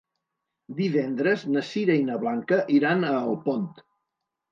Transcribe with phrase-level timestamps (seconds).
[0.77, 3.69] Divendres na Sira i na Blanca iran a Alpont.